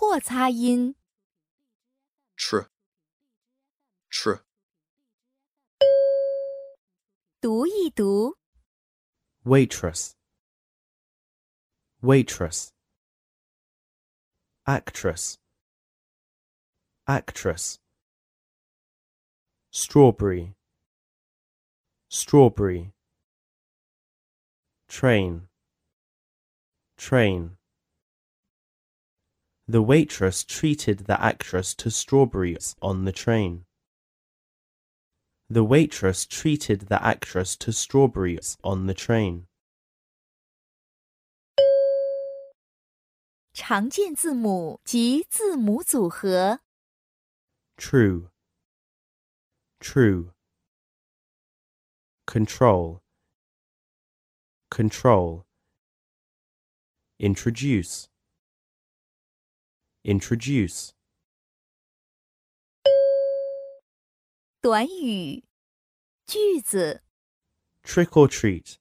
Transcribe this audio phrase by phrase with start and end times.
[0.00, 0.94] 或擦音。
[2.36, 2.70] 吃，
[4.10, 4.44] 吃，
[7.40, 8.36] 读一读。
[9.44, 10.14] waitress,
[12.02, 12.70] waitress,
[14.64, 15.36] actress,
[17.06, 17.78] actress,
[19.70, 20.54] strawberry,
[22.10, 22.92] strawberry,
[24.88, 25.48] train,
[26.96, 27.56] train.
[29.70, 33.64] The waitress treated the actress to strawberries on the train.
[35.48, 39.46] The waitress treated the actress to strawberries on the train.
[43.52, 46.60] 常见字母及字母组合。
[47.76, 48.28] True.
[49.80, 50.32] True.
[52.26, 53.00] Control.
[54.70, 55.44] Control.
[57.18, 58.08] Introduce.
[60.04, 60.92] Introduce.
[64.60, 65.44] 短语、
[66.26, 67.02] 句子、
[67.86, 68.78] Trick or treat.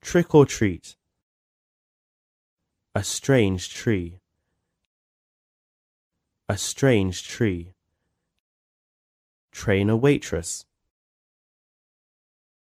[0.00, 0.96] Trick or treat.
[2.94, 4.18] A strange tree.
[6.48, 7.74] A strange tree.
[9.52, 10.64] Train a waitress.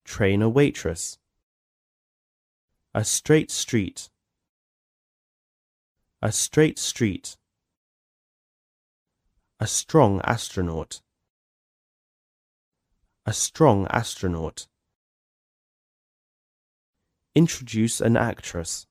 [0.04, 1.18] Train a waitress.
[2.94, 4.10] A straight street.
[6.25, 7.35] A straight street.
[9.59, 11.01] A strong astronaut.
[13.25, 14.67] A strong astronaut.
[17.35, 18.87] Introduce an actress.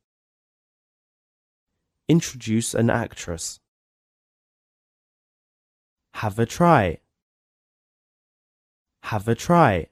[2.07, 3.61] Introduce an actress.
[6.13, 6.99] Have a try.
[9.05, 9.87] Have a try.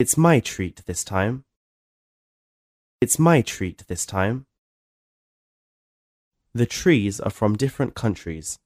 [0.00, 1.44] It's my treat this time.
[3.00, 4.46] It's my treat this time.
[6.53, 8.57] The trees are from different countries.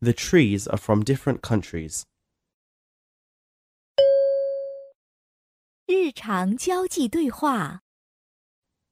[0.00, 2.04] The trees are from different countries.
[5.86, 7.82] 日常交际对话。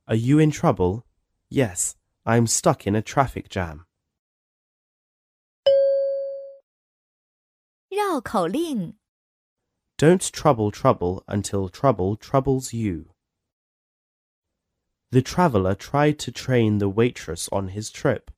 [0.06, 1.04] Are you in trouble?
[1.48, 3.84] Yes, I'm stuck in a traffic jam.
[7.88, 8.96] 绕口令。
[9.96, 13.14] Don't trouble trouble until trouble troubles you.
[15.11, 18.31] The traveller tried to train the waitress on his trip.